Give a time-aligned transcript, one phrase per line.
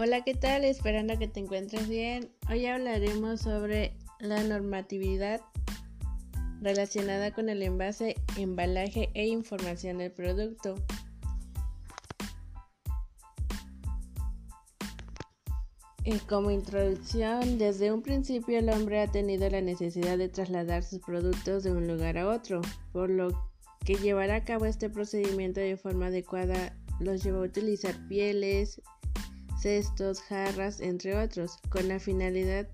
[0.00, 0.64] Hola, ¿qué tal?
[0.64, 2.30] Esperando que te encuentres bien.
[2.48, 5.40] Hoy hablaremos sobre la normatividad
[6.60, 10.76] relacionada con el envase, embalaje e información del producto.
[16.04, 21.00] Eh, como introducción, desde un principio el hombre ha tenido la necesidad de trasladar sus
[21.00, 22.60] productos de un lugar a otro,
[22.92, 23.30] por lo
[23.84, 28.80] que llevar a cabo este procedimiento de forma adecuada los llevó a utilizar pieles,
[29.60, 32.68] cestos, jarras, entre otros, con la finalidad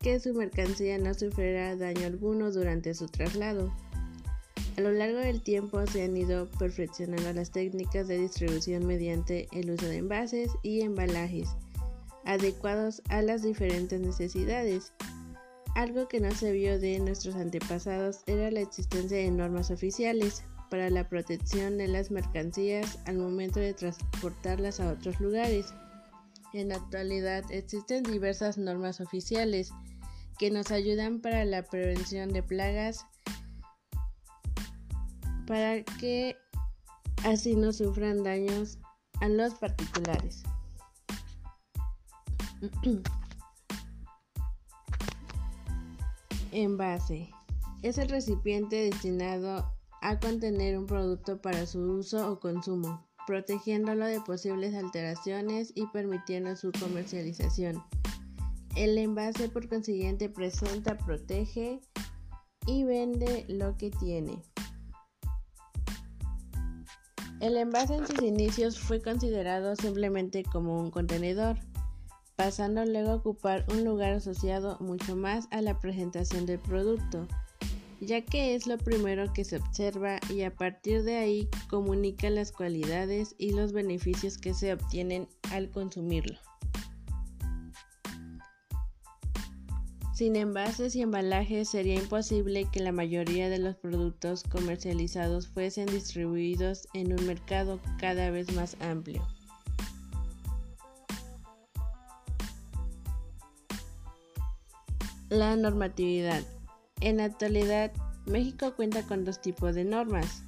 [0.00, 3.72] que su mercancía no sufriera daño alguno durante su traslado.
[4.76, 9.70] A lo largo del tiempo se han ido perfeccionando las técnicas de distribución mediante el
[9.70, 11.48] uso de envases y embalajes
[12.26, 14.92] adecuados a las diferentes necesidades.
[15.74, 20.90] Algo que no se vio de nuestros antepasados era la existencia de normas oficiales para
[20.90, 25.72] la protección de las mercancías al momento de transportarlas a otros lugares.
[26.56, 29.72] En la actualidad existen diversas normas oficiales
[30.38, 33.04] que nos ayudan para la prevención de plagas
[35.46, 36.34] para que
[37.26, 38.78] así no sufran daños
[39.20, 40.44] a los particulares.
[46.52, 47.28] Envase.
[47.82, 54.20] Es el recipiente destinado a contener un producto para su uso o consumo, protegiéndolo de
[54.20, 57.82] posibles alteraciones y permitiendo su comercialización.
[58.76, 61.80] El envase por consiguiente presenta, protege
[62.66, 64.42] y vende lo que tiene.
[67.40, 71.58] El envase en sus inicios fue considerado simplemente como un contenedor,
[72.34, 77.26] pasando luego a ocupar un lugar asociado mucho más a la presentación del producto
[78.00, 82.52] ya que es lo primero que se observa y a partir de ahí comunica las
[82.52, 86.38] cualidades y los beneficios que se obtienen al consumirlo.
[90.16, 96.88] Sin envases y embalajes sería imposible que la mayoría de los productos comercializados fuesen distribuidos
[96.94, 99.26] en un mercado cada vez más amplio.
[105.28, 106.55] La normatividad.
[107.00, 107.92] En la actualidad,
[108.24, 110.42] México cuenta con dos tipos de normas.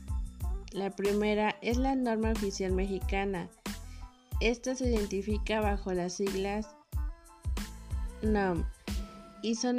[0.73, 3.49] La primera es la norma oficial mexicana.
[4.41, 6.69] Esta se identifica bajo las siglas
[8.23, 8.65] NOM
[9.43, 9.79] y son,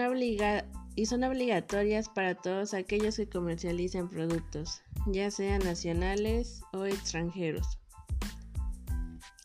[0.95, 7.79] y son obligatorias para todos aquellos que comercializan productos, ya sean nacionales o extranjeros.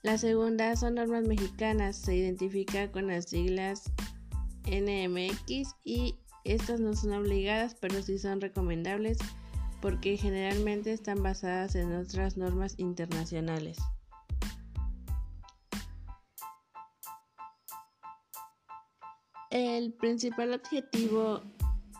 [0.02, 3.90] La segunda son normas mexicanas, se identifica con las siglas
[4.66, 9.18] NMX y estas no son obligadas, pero sí son recomendables
[9.80, 13.78] porque generalmente están basadas en otras normas internacionales.
[19.50, 21.40] El principal objetivo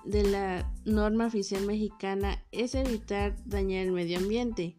[0.05, 4.77] de la norma oficial mexicana es evitar dañar el medio ambiente,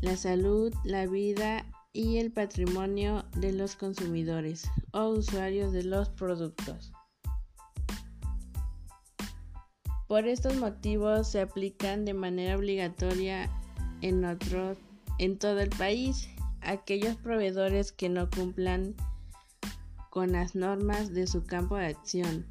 [0.00, 6.92] la salud, la vida y el patrimonio de los consumidores o usuarios de los productos.
[10.14, 13.50] Por estos motivos se aplican de manera obligatoria
[14.00, 14.24] en,
[15.18, 16.28] en todo el país.
[16.60, 18.94] Aquellos proveedores que no cumplan
[20.10, 22.46] con las normas de su campo de acción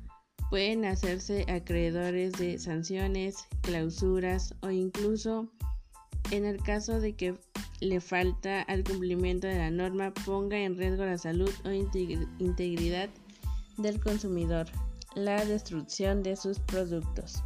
[0.49, 5.49] pueden hacerse acreedores de sanciones, clausuras o incluso
[6.31, 7.39] en el caso de que
[7.79, 13.09] le falta al cumplimiento de la norma ponga en riesgo la salud o integridad
[13.77, 14.67] del consumidor
[15.15, 17.43] la destrucción de sus productos.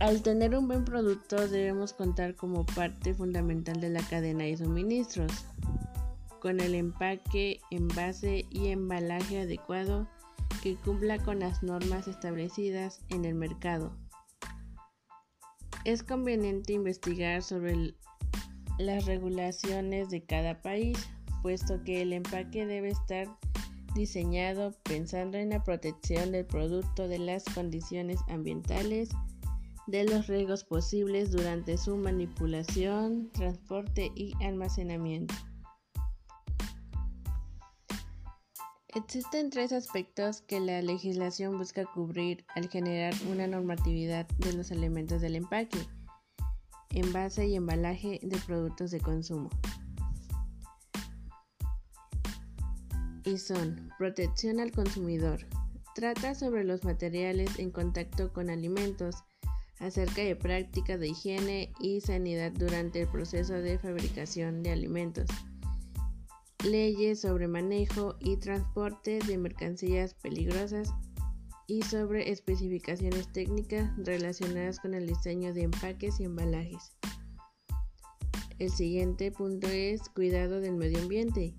[0.00, 5.30] Al tener un buen producto debemos contar como parte fundamental de la cadena de suministros,
[6.40, 10.08] con el empaque, envase y embalaje adecuado
[10.62, 13.94] que cumpla con las normas establecidas en el mercado.
[15.84, 17.94] Es conveniente investigar sobre
[18.78, 20.96] las regulaciones de cada país
[21.42, 23.28] puesto que el empaque debe estar
[23.94, 29.10] diseñado pensando en la protección del producto de las condiciones ambientales,
[29.90, 35.34] de los riesgos posibles durante su manipulación, transporte y almacenamiento.
[38.88, 45.20] Existen tres aspectos que la legislación busca cubrir al generar una normatividad de los elementos
[45.20, 45.78] del empaque,
[46.90, 49.50] envase y embalaje de productos de consumo.
[53.24, 55.46] y son protección al consumidor.
[55.94, 59.16] Trata sobre los materiales en contacto con alimentos,
[59.80, 65.26] acerca de prácticas de higiene y sanidad durante el proceso de fabricación de alimentos,
[66.64, 70.92] leyes sobre manejo y transporte de mercancías peligrosas
[71.66, 76.92] y sobre especificaciones técnicas relacionadas con el diseño de empaques y embalajes.
[78.58, 81.54] El siguiente punto es cuidado del medio ambiente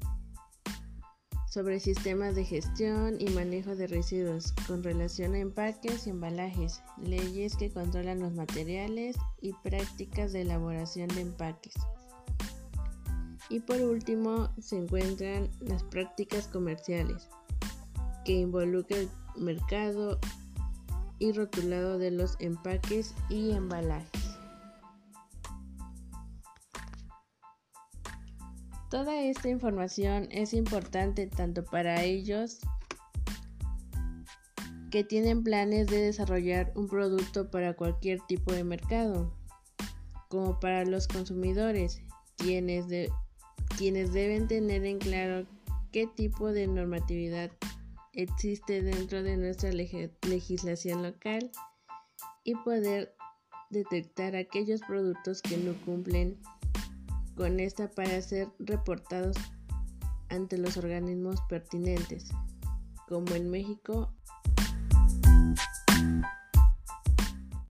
[1.52, 7.58] sobre sistemas de gestión y manejo de residuos con relación a empaques y embalajes, leyes
[7.58, 11.74] que controlan los materiales y prácticas de elaboración de empaques.
[13.50, 17.28] Y por último se encuentran las prácticas comerciales,
[18.24, 20.20] que involucran el mercado
[21.20, 24.21] y rotulado de los empaques y embalajes.
[28.92, 32.60] Toda esta información es importante tanto para ellos
[34.92, 39.34] que tienen planes de desarrollar un producto para cualquier tipo de mercado,
[40.28, 42.02] como para los consumidores,
[42.36, 45.48] quienes, deben tener en claro
[45.94, 47.50] qué tipo de normatividad
[48.12, 51.50] existe dentro de nuestra legislación local
[52.44, 53.16] y poder
[53.70, 56.42] detectar aquellos productos que no cumplen
[57.36, 59.36] con esta para ser reportados
[60.30, 62.30] ante los organismos pertinentes,
[63.08, 64.14] como en México